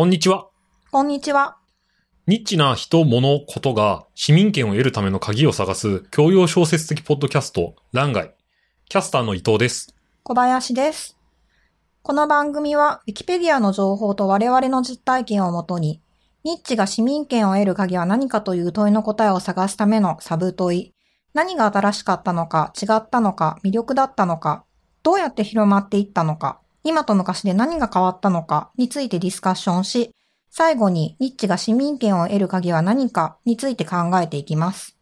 [0.00, 0.48] こんにちは。
[0.90, 1.58] こんにちは。
[2.26, 8.34] ニッチな人、物、ことが市民権を得るための鍵を探す教養小説的ポッドキャスト、欄外。
[8.88, 9.94] キャスターの伊藤です。
[10.22, 11.18] 小林です。
[12.00, 16.00] この番組は、ウィキペディアの情報と我々の実体験をもとに、
[16.44, 20.94] ニッチが市民権を得る鍵は何かという問いの答えを探すためのサブ問い、
[21.34, 24.64] 何が新しかったのか、違ったのか、魅力だったのか、
[25.02, 30.10] どうやって広まっていったのか、今と昔で何が変わったのかについてディスカッションし、
[30.50, 34.96] 最後にニッチが市民権を得る鍵は何かについて考えていきます。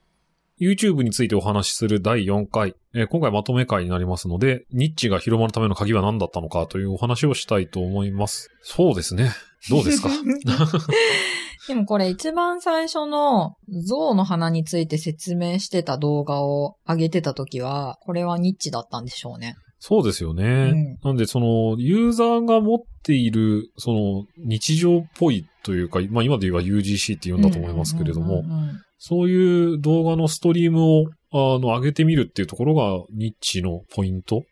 [0.60, 8.50] YouTube についてお話しする第4回、えー今回まとめ会になりますので、ニッチが広まるための鍵は何だったのかというお話をしたいと思います。
[8.62, 9.30] そうですね。
[9.70, 10.08] どうですか？
[11.68, 13.56] でもこれ一番最初の
[13.86, 19.54] 象の花について説明してた動画を上げてた時は、これはニッチだったんでしょうね。
[19.80, 20.98] そうですよね。
[21.04, 34.44] なんで、その、ユーザーが持っている、その、日常っぽいというか、まあ今で言えば UGC って言うんだと思いますけれどもうん、うんうんうんそういう動画のストリームを、あの、上げてみるっていうところが、ニッチのポイント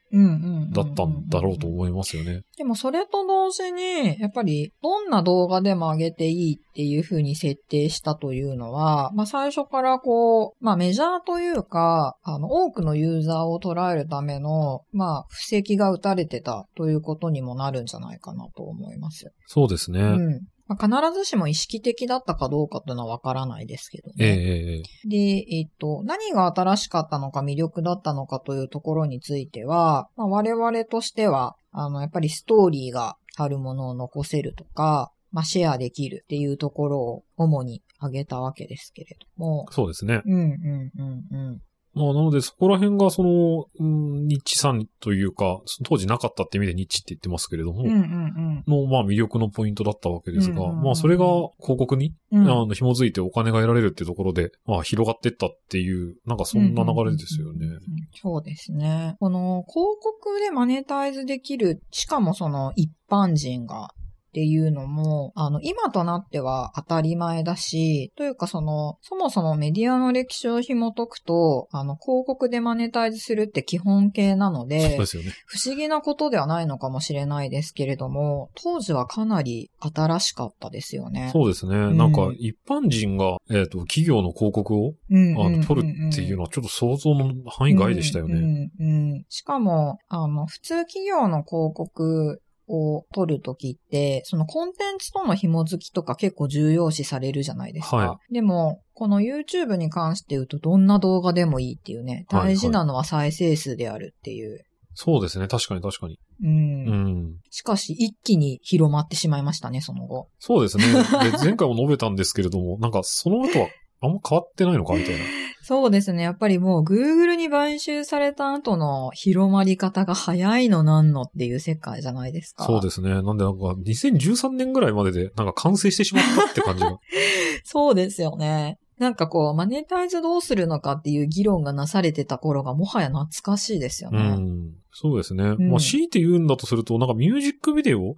[0.72, 2.42] だったんだろうと思いますよね。
[2.56, 19.32] でもそれと同時に、やっぱりどんな動画でも上げていいっていう風に設定したというのは、まあ最初からこう、まあメジャーというか、あの多くのユーザーを捉えるための、まあ布石が打たれてたということにもなるんじゃないかなと思います。
[19.46, 20.00] そうですね。
[20.00, 20.40] うん。
[20.68, 24.42] まあ、必ずしも意識的だったかどうかというのはわからないですけどええね。
[24.42, 25.16] ええで、
[25.56, 39.66] えっと、何が新しかったのか魅力だったのかというところについては、まあ、我々としては、あの、やっぱりストーリーがあるものを残せるとか、まあ、シェアできるっていうところを主に挙げたわけですけれども。
[39.70, 40.22] そうですね。
[40.24, 41.60] うん、うん、うん、うん。
[41.96, 52.42] まあ、なので、そこら辺が、その、うん、ニッチさんというか、当時なかったって意味でニッチって言ってますけれども、うん、うん、の、まあ、魅力のポイントだったわけですが、うんうんうんまあ、それが広告に、うん。
[52.42, 57.74] うんあの、紐づいてお金が得られるっていうところで、まあ、広がってったっていう、なんかそんな流れですよねうんうんうん。
[57.74, 57.80] うん
[58.12, 59.16] そうですね。
[59.20, 63.92] この広告でマネタイズできる、しかもその一般人が
[64.36, 75.32] っていうのも、あの、今となっては当たり前だし、というかその、そもそもメディアの歴史を紐解くと、あの、広告でマネタイズするって基本形なのそうでで、すよね。
[75.46, 81.30] 不思議なことではないのかもしれないですけれども、当時はかなり新しかったですよね。
[81.32, 81.74] そうですね。
[81.74, 88.34] んなんか、一般人が、えっ、と、企業の広告を、うんうんうんうんあの、取るっていうのは、ちょっと想像の範囲外でしたよね。
[88.34, 97.96] うんうんうんしかも、あの、普通企業の広告を取るときって、そのコンテンツとの紐づきとか結構重要視されるじゃないですか。
[97.96, 104.64] はでも、この YouTube に関して言うとどんな動画でもいいっていうね、はいはい大事なのは再生数であるっていう。
[104.98, 105.46] そうですね。
[105.46, 106.18] 確かに確かに。
[106.42, 106.92] うんう
[107.28, 107.36] ん。
[107.50, 110.28] しかし、一気に広まってしまいましたね、その後。
[110.38, 110.84] そうですね。
[110.84, 113.68] で、前回も述べたんですけれども、なんか、その後は、
[114.00, 115.20] あんま変わってないのかみたいな。
[115.62, 116.22] そうですね。
[116.22, 122.64] やっぱりもう Google に買収された後の広まり方が早いのなんのっていう世界じゃないですか。
[122.64, 123.10] そうですね。
[123.10, 126.98] なんでなんか、2013年ぐらいまでで、なんか完成してしまったって感じが。
[127.64, 128.78] そうですよね。
[128.98, 134.22] なんかこう、マネタイズどうするのかっていう議論がなされてた頃がもはや懐かしいですようね。
[134.36, 134.72] ん。
[134.92, 135.54] そうですね。
[135.54, 138.14] んまあ、強いて言うんだとすると、なんかミュージックビデオ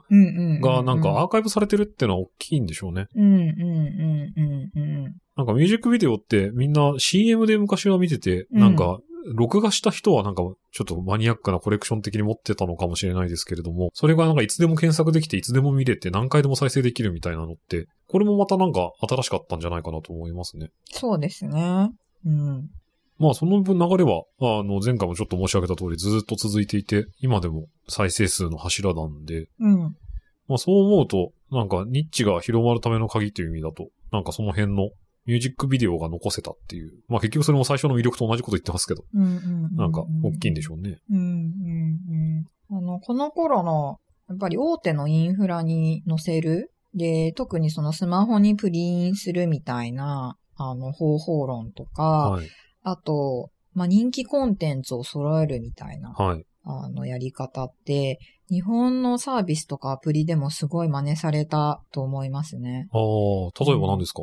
[0.61, 3.09] がなんかアーカイブされてるっていうのは大きいんでしょうね。
[3.17, 5.17] うんうんうんうんうん。
[5.37, 10.43] なんかミュージックビデオってみんな CM で昔は見てて、うんなんか、録画した人はなんか、
[10.73, 20.71] ちょっとマニアックなコレクション的に持ってたのかもしれないですけれども、それがなんかいつでも検索できていつでも見れて何回でも再生できるみたいなのって、これもまたなんか新しかったんじゃないかなと思いますね。
[20.87, 21.91] そうですね。
[22.25, 22.71] うん。
[23.19, 29.97] まあその分流れは、あの前回もちょっと申し上げた通りずっと続いていて、今でも再生数の柱なんで、うん。
[30.47, 34.91] まあそう思うと、なんかニッチが広まるための鍵という意味だと、なんかその辺の
[35.28, 36.91] ミュージックビデオが残せたっていう。
[37.06, 39.76] まあ結局それも最初の魅力と同じこと言ってますけど、うんうんうん。
[39.76, 40.99] なんか大きいんでしょうね。
[41.11, 41.25] うんうん
[42.70, 42.79] うん。
[42.79, 44.00] あの、この頃の、
[44.31, 46.73] やっぱり大手のインフラに載せる。
[46.94, 52.49] で、特にそのスマホにプリンするみたいな、あの、方法論とか、はい。
[52.82, 56.44] あと、まあ、人気コンテンツを揃えるみたいな、はい。
[56.64, 58.19] あの、やり方って、
[58.50, 62.88] 日本のサービスとかアプリでもすごい真似されたと思いますね。
[62.93, 64.23] ああ、例えば何ですか、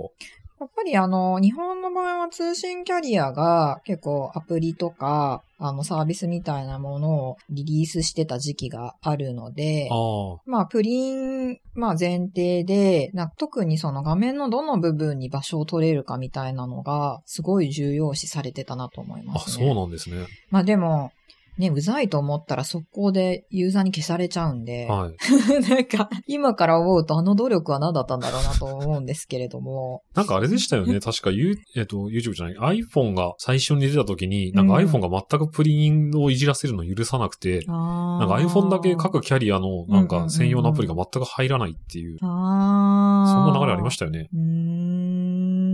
[0.59, 19.65] やっぱりあの、日本の場合は通信キャリアが結構アプリとか、あのサービスみたいなものをリリースしてた時期があるので、ああ、まあ、プリン、まあ前提で、な特にその画面のどの部分に場所を取れるかみたいなのが、すごい重要視されてたなと思いあ、ますね。
[19.65, 20.25] そうなんですね。
[20.51, 21.11] まあでも、
[21.57, 25.15] ね、うざいと思ったら速攻でユーザーに消されちゃうんで、はい。
[25.69, 30.03] なんか、今から思うとあの努力は何だったんだろうなと思うんですけれども。
[30.13, 30.99] なんかあれでしたよね。
[31.01, 32.83] 確か、ユえっと、YouTube じゃない。
[32.83, 44.29] iPhone が最初に出た時に、なんかうん iPhone が全くプリンをいじらせるの許さなくて、ななんか iPhone だけ各キャリアのなんかうんうんうんうん専用のアプリが全く入らないっていう、あそんな流れありまししたよね。
[44.31, 44.39] うー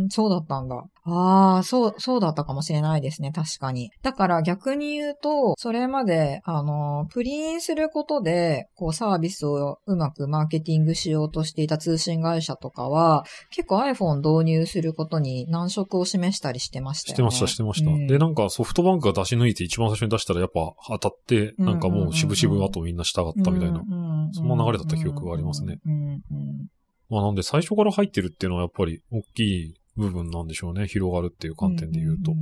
[0.05, 0.83] ん、そうだったんだ。
[1.03, 3.89] ああ、そう、そうだったかもしれないですね、確かに。
[4.03, 17.15] だから逆に言うと、それまで、あの、プリンすることで、こうサービスをうまくマーケティングしようとしていた通信会社とかは、結構 iPhone 導入することに難色を示したりしてましたよね。
[17.15, 17.89] してました、してました。
[17.89, 23.81] うんで、なんかソフトバンクが出し抜いて一番最初に出したらやっぱ当たって、うんなんかもう渋々あとみんな従ったみたいな。
[24.33, 25.79] そんな流れだった記憶がありますね。
[27.09, 30.87] まあなんで最初から入ってるっていうのはやっぱり大きい部分なんでしょうね。
[30.87, 32.33] 広がるっていう観点で言うと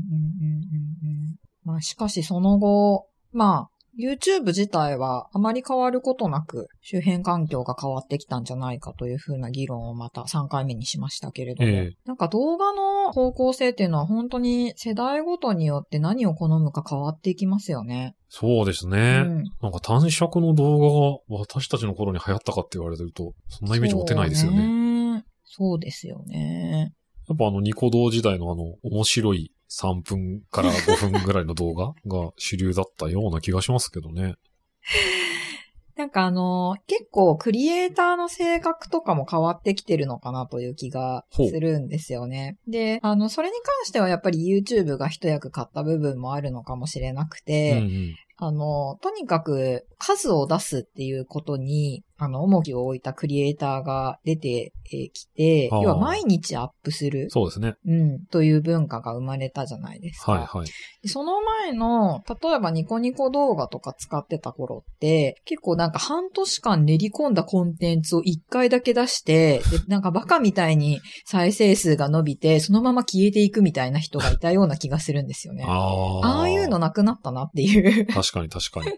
[1.63, 3.69] まあしかしその後、まあ、
[3.99, 18.15] YouTube 自体はあまり変わることなく周辺環境が変わってきたんじゃないかというふうな議論をまた3回目にしましたけれども、ええなんか動画の方向性っていうのは本当に世代ごとによって何を好むか変わっていきますよね。
[18.29, 19.23] そうですね。
[19.25, 20.79] うんなんか短尺の動
[21.27, 25.15] 画が私たちの頃に流行ったかって言われてると、そんなイメージ持てないですよね。
[25.15, 25.25] ね。
[25.43, 26.93] そうですよね。
[27.29, 34.35] やっぱあのニコ動時代のあの面白い3分から5分ぐらいの動画が主流だったような気がしますけどね。
[35.95, 42.57] なんかあの、結構クリエイターの性格とかも変わってきてるのかなという気がするんですよね。
[42.69, 48.15] で、あの、それに関してはやっぱり YouTube が一役買った部分もあるのかもしれなくうんて、うん。
[48.37, 54.73] あの、とにかく数を出すっていうことに、あの、重きを置いたクリエイターが出て
[55.13, 57.75] きて、要は毎日アップする、そうですね。
[57.85, 60.33] うん、という文化が生まれたじゃないですか。
[60.33, 60.67] はいはい。
[61.01, 75.63] でその前の、例えばニコニコ動画とか使ってた頃って、結構なんか半年間練り込んだコンテンツを一回だけ出して、で、なんかバカみたいに再生数が伸びて、そのまま消えていくみたいな人がいたような気がするんですよね。
[75.65, 76.41] あああ。
[76.41, 78.05] あいうのなくなったなっていう。
[78.07, 78.91] 確かに確かに。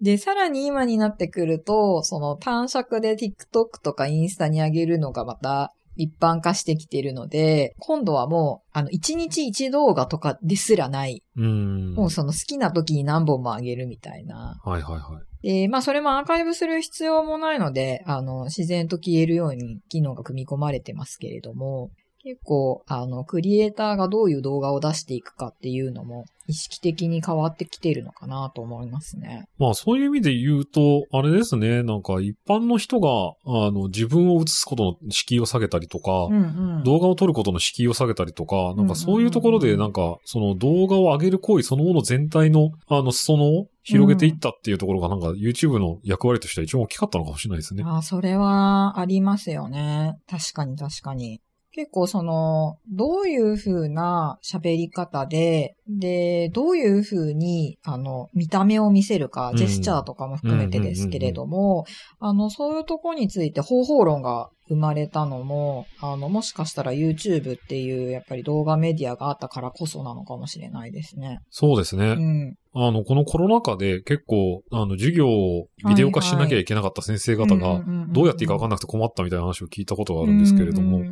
[0.00, 11.22] で、さらに今になってくると、その短尺で TikTok とかインスタに上げるのがまた一般化してきてるので、今度はもう、あの、1日1動画とかですらない。
[11.36, 11.94] うーん。
[11.94, 14.58] もうその好きな時に何本も上げるみたいな。
[14.64, 15.46] はいはいはい。
[15.46, 21.90] で、まあそれもアーカイブする必要もないので、あの、自然と消えるように機能が組み込まれてますけれども、
[22.22, 29.46] 結構、あの、クリエイターがどういう動画を出していくかっていうのも意識的に変わってきているのかなと思いますね。
[29.58, 33.08] まあそういう意味で言うと、あれですね、なんか一般の人が、
[33.46, 36.84] あの、自分を映すことの敷居を下げたりとか、うんうん。
[36.84, 47.84] 動画を撮ることの敷居を下げたりとか、なんかそういうところで、なんか、その動画を上げる行為そのもの全体の、あの、裾野を広げていったっていうところが、なんか YouTube の役割としては一番大きかったのかもしれないですね。
[47.86, 50.16] あ、それはありますよね。
[50.28, 51.40] 確かに確かに。
[51.72, 59.56] 結構その、どういう風な喋り方で、で、どういう風に、あの、見た目を見せるかう、ん。
[59.56, 61.86] ジェスチャーとかも含めてですけれども、
[62.18, 71.40] あの、そういうとこについて方法論が生まれたのも、あの、もしかしたら YouTube っていう、やっぱり動画メディアがあったからこそなのかもしれないですね。
[71.50, 72.10] そうですね。
[72.10, 72.56] うん。
[72.72, 81.10] あの、このコロナ禍で結構、あの、授業をビデオ化しなきゃいけなかった先生方が、どうやっていいか分かんなくて困ったみたいな話を聞いたことがあるんですけれども、や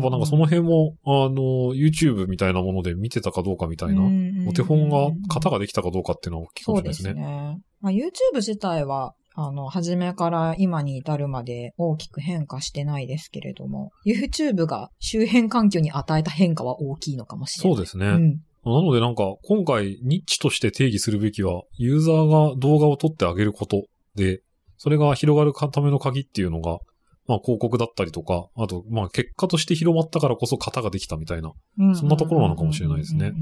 [0.00, 4.02] っぱなんかその辺も、あの、YouTube みたいなもので見てたかどうかみたいな、
[4.48, 7.10] お手本が、型ができたかどうかっていうのは大きいかもしれないですね。
[7.10, 7.60] そうですね。
[7.80, 17.76] まあ、YouTube 自体は、あの、初めから今に至るまで大きく変化してないですけれども、YouTube が周辺環境に与えた変化は大きいのかもしれない。
[17.76, 18.06] そうですね。
[18.06, 18.40] うん。
[18.64, 23.82] なのでなんか、今回、ニッチとして定義するべきは、ユーザーが動画を撮ってあげること
[24.14, 24.40] で、
[24.78, 26.78] それが広がるための鍵っていうのが、
[27.26, 31.52] まあ広告だったりとか、あと、まあ結果として広まったからこそ型ができたみたいな。
[31.94, 33.32] そんなところなのかもしれないですね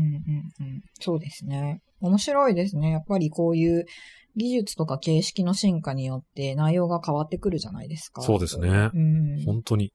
[1.00, 1.80] そうですね。
[2.00, 2.90] 面白いですね。
[2.90, 3.84] やっぱりこういう
[4.36, 8.22] 技術とか形式の進化によって内容が変わってくるじゃないですか。
[8.22, 9.44] そうですねうん。
[9.44, 9.92] 本当に。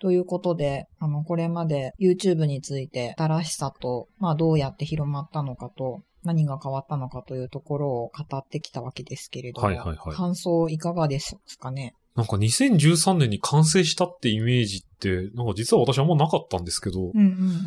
[0.00, 11.94] ということで、あの、これまで YouTube について新しさと、まあどうやって広まったのかと、何が変わったのかというところを語ってきたわけですけれども、はいはいはい感想いかがですかね？
[12.16, 17.26] なんか2013年に完成したってイメージって、なんか実は私あんまなかったんですけど、うんうん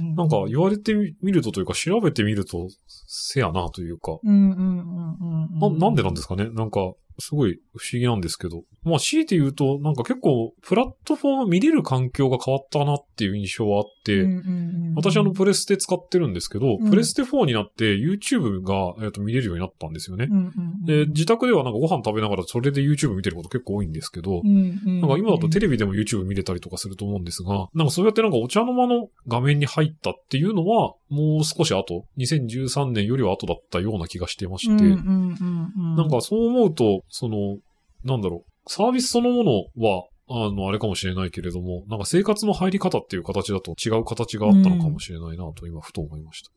[0.10, 0.16] うん。
[0.16, 6.50] なんか言われてみるとというか調べてみると、せやなというか、うんうんうんうんうな、なんでなんですかね？
[6.50, 8.64] なんか、すごい不思議なんですけど。
[8.84, 20.28] まあ、強いて言うと、なんか結構、プラットフォーム見れる環境が変わったなっていう印象はあって、うんうんうん私あの、プレステ使ってるんですけど、うんプレステ4になって YouTube が、えっと見れるようになったんですよね。
[20.30, 37.58] うんうんうんで、自宅ではなんかご飯食べながらそれで YouTube 見てること結構多いんですけど、ななんか今だとテレレビでも YouTube 見れたりとかすると思うんですが、なんかそうやってなんかお茶の間の画面に入ったっていうのは、もう少し後、2013年よりは後だったような気がしていまして、なんかそう思うと、その、
[38.04, 46.52] なんだろう、サービスそのものは、あの、あれかもしれないけれども、なんか生活の入り方っていう形だと違う形があったのかもしれないなと今ふと思いました。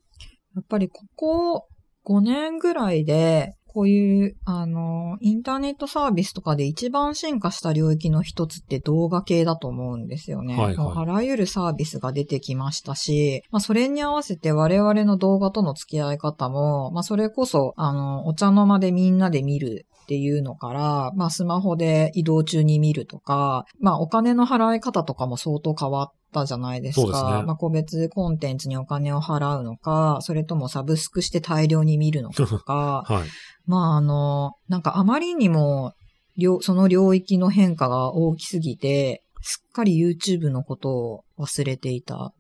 [0.57, 1.69] やっぱりここ
[2.05, 10.57] 5年ぐらいで、こういう、あの、インターネットサービスとかで一番進化した領域の一つって動画系だと思うんですよね。
[10.57, 27.03] はいはいあらゆるサービスが出てきましたし、まあそれに合わせて我々の動画との付き合い方も、まあそれこそ、あの、お茶の間でみんなで見るっていうのから、まあスマホで移動中に見るとか、まあお金の払い方とかも相当変わったじゃないですか。
[27.03, 33.29] そうですねまあ個別コンテンツにお金を払うのか、それともサブスクして大量に見るのかとか、 はい。
[33.67, 35.93] まああの、なんかあまりにも、
[36.37, 42.33] 領その領域の変化が大きすぎて、すっかり YouTube のことを忘れていた、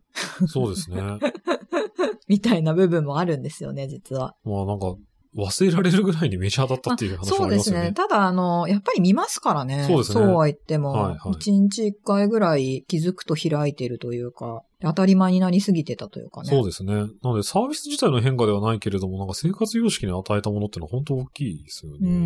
[0.46, 1.00] そうですね。
[2.28, 4.34] みたいな部分もあるんですよね、実は。
[4.44, 4.94] まあなんか、
[5.36, 7.84] 忘れられるぐらいにメジャーだったっていう話もそうですありますよね。
[7.90, 7.92] ね。
[7.92, 9.84] ただ、あの、やっぱり見ますからね。
[9.86, 16.48] そうですねは言っても、はいはい一日一回ぐらい気づくと開いてるというか、当たり前になりすぎてたというかね。
[16.48, 16.94] そうですね。
[16.94, 21.98] なのでサービス自体の変化ではないけれども、なんか生活様式に与えたものってのは本当大きいですよね。
[22.02, 22.24] うん、うん、うん、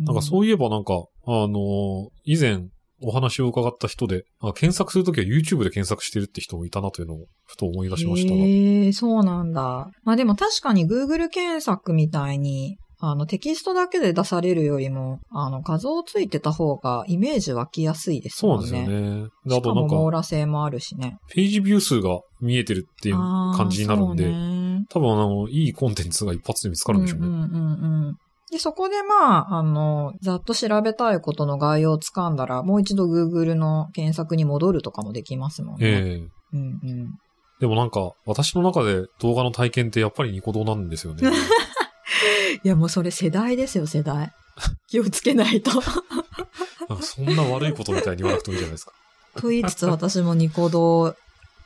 [0.00, 0.04] うん。
[0.04, 0.94] なんかそういえばなんか、
[1.26, 2.68] あの以前
[3.04, 8.36] お話を伺った人で、あ検索するときは YouTube で検索してるって人もいたなというのをふと思い出しましたが。
[8.40, 9.88] へえそうなんだ。
[10.02, 18.68] まあでも確かに Google 検索みたいに、あのテキストだけで出されるよりも、あの画像ついてた方がイメージ湧きやすいですもんね。
[18.68, 19.28] そうですよね。
[19.44, 21.18] で、あとなんか、網羅性もあるしね。
[21.28, 27.26] ページビュー数が見えてるっていう感じになるんで、ね多分あの、いいコンテンツが一発で見つかるんでしょうね。
[27.26, 28.16] うんうんうんうん。
[28.54, 35.86] で、そこでまあ、あの、ざっと調べたいことの概要をつかんだら、もう一度 Google の検索に戻るとかもできますもんね。
[35.88, 37.18] ええうんうん。
[37.58, 41.28] でもなんか、私の中で動画の体験ってやっぱりニコ動なんですよね。
[42.62, 44.32] いや、もうそれ世代ですよ、世代。
[44.86, 45.72] 気をつけないと。
[45.72, 48.92] なんかそんな悪いことみたいに言わなくてもいいじゃないですか。
[49.34, 51.16] と言いつつ私もニコ動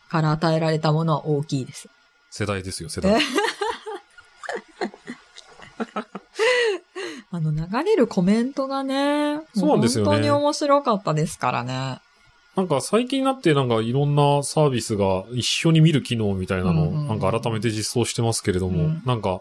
[0.08, 1.90] から与えられたものは大きいです。
[2.30, 3.20] 世代ですよ、世代。
[7.30, 10.06] あの、流れるコメントがね、そうなんですよね。
[10.06, 12.00] も本当に面白かったですからね。
[12.56, 17.08] なんか最近になってなんかいろんなサービスが一緒に見る機能みたいなのをうんうんうん。
[17.08, 19.02] なんか改めて実装してますけれども、うん。
[19.04, 19.40] なんか、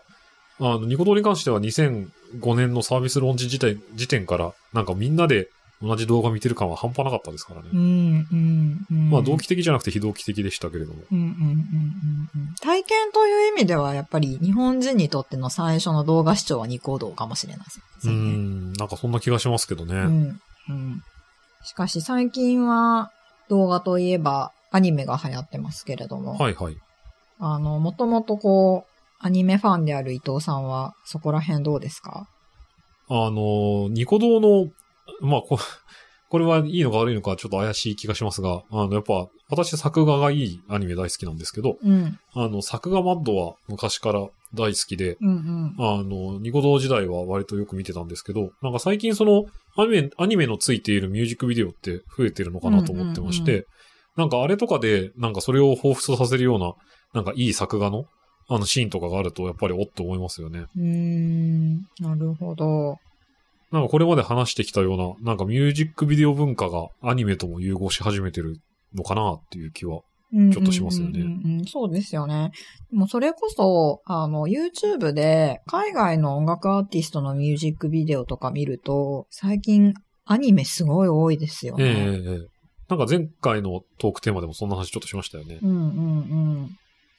[0.60, 5.50] あの、ニコ動に関しては2005年のサービスローンチ時点時点からなんかみんなで
[5.82, 7.70] 同じ動画見てる感は半端なかったですからね。
[7.72, 9.10] うん、うん、うん。
[9.12, 11.02] まあ同期的じゃなくて非同期的でしたけれども。
[11.12, 18.16] うんうんうんうんうん体験という意味ではやっぱり日本人にとっての最初の動画視聴はニコ動かもしれないですうね。
[18.18, 19.94] ん、なんかそんな気がしますけどね。
[19.94, 20.42] うん。
[20.70, 21.04] うん。
[21.64, 23.12] しかし最近は
[23.50, 26.78] 動画といえばアニメが流行ってますけれども、はいはい。
[27.40, 32.28] あの、もともとこう、アニメファンである伊藤さんはそこら辺どうですか？
[33.10, 34.70] あの、ニコ動の、
[35.22, 35.60] まあこ、
[36.30, 42.20] これはいいのか悪いのかちょっと怪しい気がしますが、あの、やっぱ、私作画がいいアニメ大好きなんですけど、うん。
[42.34, 45.76] あの、作画マッドは昔から大好きで、うんうん。
[45.78, 49.46] あの、ニコ動時代は割とよく見てたんですけど、なんか最近その、
[49.78, 53.66] アニメ、アニメのついているミュージックビデオって増えてるのかなと思ってまして、うんうん
[54.18, 56.74] なんかあれとかで、なんかそれを彷彿とさせるような、
[57.14, 58.06] なんかいい作画の、
[58.50, 60.66] あのシーンとかがあると、やっぱりおっと思いますよね。
[60.76, 61.76] うーん。
[62.00, 62.98] なるほど。
[63.72, 68.60] なんかこれまで話してきたような、なんかミュージックビデオ文化がアニメとも融合し始めてる
[68.96, 70.02] のかなっていう気は。
[70.52, 72.52] ちょっとしますよねうんうんうんうんそうですよね。
[72.92, 79.94] でもそれこそ、あの、YouTube で海外の音楽アーティストのミュージックビデオとか見ると、最近
[80.26, 82.30] アニメすごい多いですよええね。
[82.30, 82.58] ええ
[82.90, 85.60] なんか前回のトークテーマでもそんな話ちょっとしましたよね。
[85.62, 85.82] うんうんう
[86.64, 86.70] ん。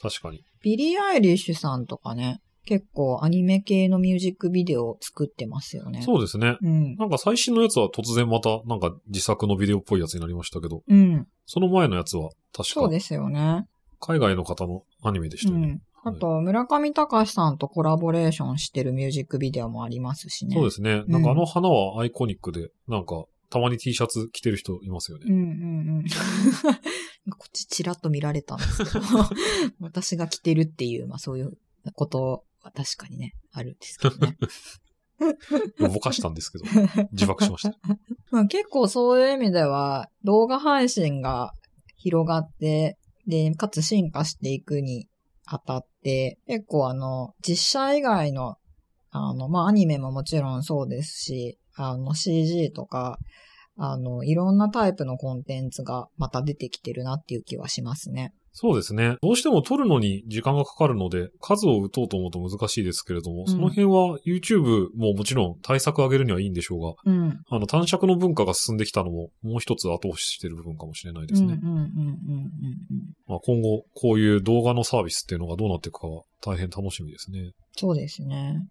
[0.01, 0.43] 確かに。
[0.63, 6.03] ビリー・アイリッシュさんとかね、結構アニメ系のミュージックビデオを作ってますよね。
[6.03, 6.59] そうですね。
[6.61, 6.97] うん。
[6.97, 11.27] なんか最新のやつは突然またなんか自作のビデオっぽいやつになりましたけど、うん。
[11.47, 13.67] その前のやつは確かそうですよね。
[14.01, 15.67] 海外の方のアニメでしうたよね。
[15.67, 15.83] ん。
[16.05, 20.55] あと、村上隆さんとコラボレーションしてるミュージックビデオもありますしね。
[20.55, 21.05] そうですね。
[21.07, 25.25] なんかあの花はアイコニックで、なんかたまに T シャツ着てる人いますよね。
[25.27, 25.43] うんうんう
[26.01, 26.05] ん。
[27.33, 29.01] こっちちらっと見られたんですけど、
[29.81, 31.57] 私が着てるっていう、まあそういう
[31.95, 34.37] ことは確かにね、あるんですけどね。
[35.79, 36.65] ぼかしたんですけど、
[37.13, 37.77] 自爆しました。
[38.31, 41.53] まあ、結構そういう意味では、動画配信が
[41.97, 42.97] 広がって、
[43.27, 45.09] で、かつ進化していくに
[45.45, 48.57] あたって、結構あの、実写以外の、
[49.11, 53.19] あの、まあ、アニメももちろんそうですし、あの、CG とか、
[53.77, 58.33] あの、いろんなタイプのコンテンツがまた出てきてるなっていう気はしますね。
[58.61, 59.17] そうですね。
[59.23, 67.41] どうしても撮るのに時間がかかるので、数を打とうと思うと難しいですけれども、んその辺は YouTube ももちろん対策上げるにはいいんでしょうが、うん。
[67.49, 71.57] あの短尺の文化が進んできたのももう一つ後押ししてる部分かもしれないですね。
[71.63, 72.19] うんうんうんうんうん
[73.29, 77.53] まあ、今後、こういう動画のサービスっていうのがどうなっていくかは大変楽しみですね。
[77.77, 78.67] そうですね。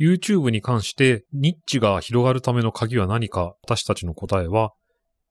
[0.00, 4.72] YouTube に関して、ニッチが広がるための鍵は何か、私たちの答えは、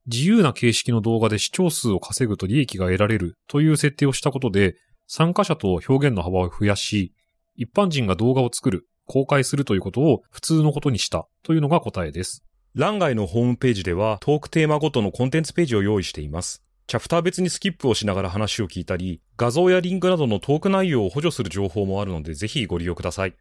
[0.08, 4.76] 自由な形式の動画で視聴数を稼ぐと利益が得られるという設定をしたことで、
[5.08, 7.14] 参加者と表現の幅を増やし、
[7.56, 12.44] 一般人が動画を作る、公開するということを普通のことにしたというのが答えです。
[12.74, 16.64] 欄外のホームページではトークテーマごとのコンテンツページを用意しています。
[16.88, 23.36] チャプター別にスキップをしながら話を聞いたり、画像やリンクなどのトーク内容を補助する情報もあるのでぜひご利用ください。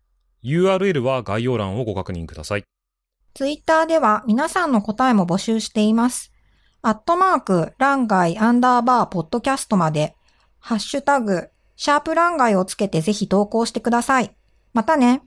[0.44, 2.64] URL は概要欄をご確認ください。
[3.34, 6.32] ツイッターでは皆さんの答えも募集しています。
[6.82, 10.16] アットマーク、ランガイアンダーバーポッドキャストまで、
[10.60, 14.34] ハッシュタグ、シャープランガイをつけてぜひ投稿してください。
[14.72, 15.22] またね。